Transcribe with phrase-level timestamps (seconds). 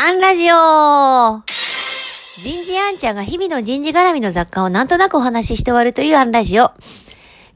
[0.00, 6.70] アンラジオ人事アンちゃんが日々の人事絡みの雑貨をなんとなくお話しして終わるというアンラジオ。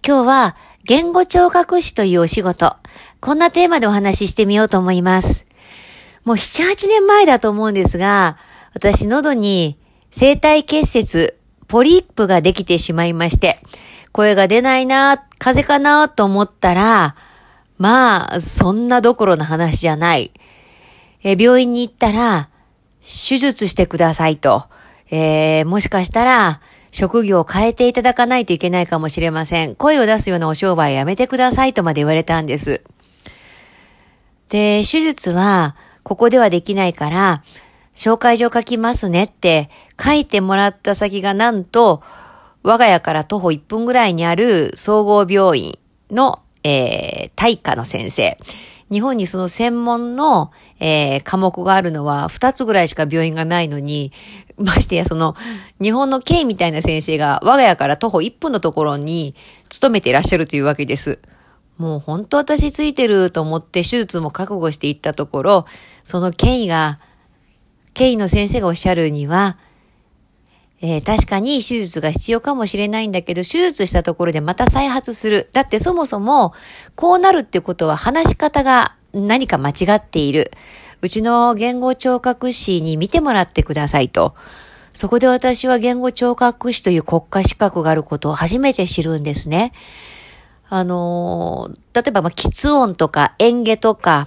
[0.05, 2.75] 今日は言語聴覚士というお仕事。
[3.21, 5.47] こんなテーマでお話ししてみようと思います。
[6.25, 8.37] もう7、8年前だと思うんですが、
[8.75, 9.79] 私喉に
[10.11, 11.39] 声帯結節、
[11.69, 13.63] ポリープができてしまいまして、
[14.11, 17.15] 声が出ないな、風邪かなと思ったら、
[17.79, 20.33] まあ、そんなどころの話じゃない。
[21.23, 22.49] え病院に行ったら、
[23.01, 24.65] 手術してくださいと。
[25.11, 26.61] えー、もしかしたら、
[26.91, 29.75] 職業を変えていただかないといけないかもしれません。
[29.77, 32.83] 声を出すようなお商売やめてくださいとまで言われたんです。
[34.49, 37.43] で、手術は、ここではできないから、
[37.95, 39.71] 紹介状書きますねって
[40.03, 42.03] 書いてもらった先がなんと、
[42.63, 45.79] 我が家から徒歩1分ぐらいにある総合病院
[46.11, 48.39] の、えー、大科の先生。
[48.93, 54.13] 日本にその専門の、えー、科目があるのは2つぐらいしか病院がないのに、
[54.59, 55.35] ましてやその、
[55.81, 59.35] 日本の K みたいな先生が我が家から徒歩1分のところに
[59.71, 61.21] 勤めていらっしゃるというわけです。
[61.79, 65.67] もう本当私ついてると思って手術も覚悟していったところ、
[66.05, 67.01] その権威が、
[67.95, 69.57] 権威の先生がおっしゃるには、
[70.85, 75.49] えー、確かに手術が必要かもしれないんだけど、手術したところでまた再発する。
[75.53, 76.55] だってそもそも、
[76.97, 80.51] こうなるってことは話し方が何か間違っている。
[81.01, 84.35] うちの言語聴覚士に見てもらってくださいと。
[84.93, 89.73] そこで私は言語聴覚士という国家資格があることを初めて知るんですね。
[90.69, 94.27] あの例えば、まあ、喫音とか、演下とか、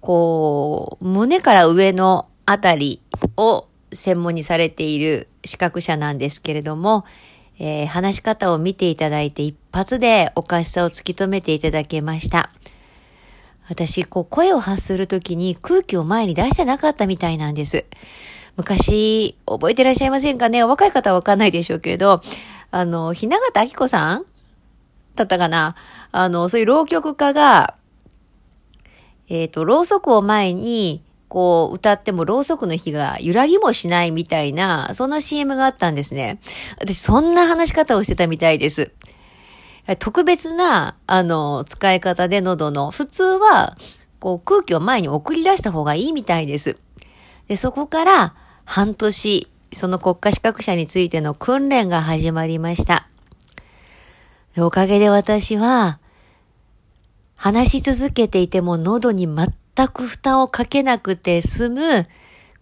[0.00, 3.00] こう、胸から上のあたり
[3.36, 7.04] を専門にされている資格者なんですけれども、
[7.58, 12.50] えー、話し方を見ていただいて一発でおかしさを突き止めていただけました。
[13.68, 17.84] 私、こう声を発するときに空気を前に出してなかったみたいなんです。
[18.56, 20.62] 昔、覚えてらっしゃいませんかね？
[20.64, 22.20] お若い方はわかんないでしょうけど、
[22.70, 24.24] あの、ひながたあきこさん
[25.14, 25.76] だったかな？
[26.10, 27.76] あの、そういう浪曲家が、
[29.28, 31.02] えっ、ー、と、ろうそくを前に、
[31.32, 36.40] こう歌ってもろうそくの火が揺らぎもしないみたいな、そんな CM があったんですね。
[36.78, 38.92] 私そんな話し方をしてたみたいです。
[39.98, 43.78] 特別な、あの、使い方で喉の、普通は、
[44.18, 46.78] こう空気を前に送り出した方がいいみたいです。
[47.48, 48.34] で、そこから
[48.66, 53.08] 半年、その国家資格者についての訓練が始まりました。
[54.58, 55.98] おかげで私は、
[57.36, 62.06] 話し続けていても喉に全全く負担をかけなくて済む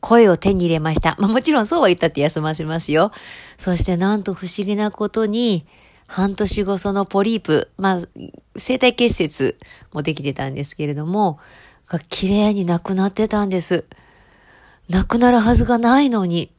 [0.00, 1.16] 声を手に入れました。
[1.18, 3.12] まあもちろんそうは言ったって休ませますよ。
[3.58, 5.66] そしてなんと不思議なことに、
[6.06, 8.00] 半年後そのポリープ、まあ、
[8.56, 9.58] 生体結節
[9.92, 11.38] もできてたんですけれども、
[11.86, 13.84] が綺麗になくなってたんです。
[14.88, 16.50] なくなるはずがないのに。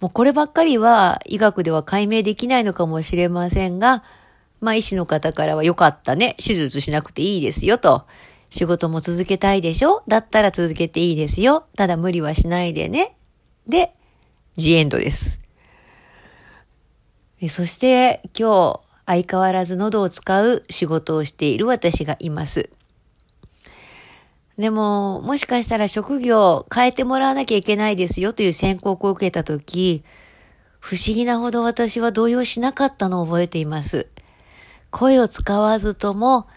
[0.00, 4.04] もうこればっかりは医学では解明できないのかもしれませんが、
[4.60, 8.06] まあ医師の方からは良かったね、手術しなくていいですよと
[8.50, 10.02] 仕事も続けたいでしょ？
[10.08, 11.66] だったら続けていいですよ。
[11.76, 13.16] ただ無理はしないでね。
[13.66, 13.94] で、
[14.56, 15.38] ジエンドです。
[17.50, 22.70] そして今日相変わらず喉を使う仕事をしている私がいます。
[24.58, 30.02] でも、もしかしたら職業変えてもらわなきゃいけないですよという宣告を受けたとき、
[30.80, 34.08] 不思議なほど私は動揺しなかったのを覚えています。
[34.90, 36.48] 声を使わずとも、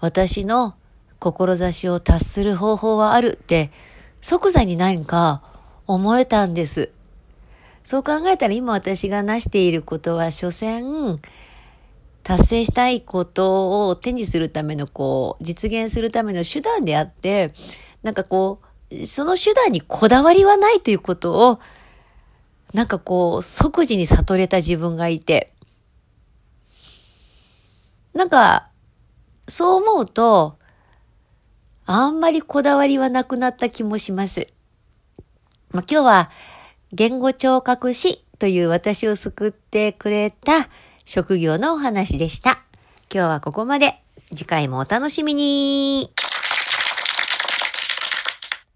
[0.00, 0.74] 私の
[1.20, 3.70] 志を達する方法はあるって
[4.20, 5.42] 即座に何か
[5.86, 6.90] 思えたんです。
[7.84, 11.18] そう考えたら今私が成していることは所詮
[12.22, 17.52] 達成したいことを手にするためのこう実現するための手段であって
[18.02, 18.60] なんかこ
[18.90, 21.60] うその手段にこだわりはないということを
[22.74, 25.52] なんかこう即時に悟れた自分がいて
[28.14, 28.70] なんか
[29.48, 30.59] そう思うと
[31.92, 34.46] あんまりこだわりはなくなった気もします。
[35.72, 36.30] まあ、今日は
[36.92, 40.68] 言語聴覚士という私を救ってくれた
[41.04, 42.62] 職業のお話でした。
[43.12, 43.96] 今日はここまで。
[44.32, 46.19] 次回もお楽しみに。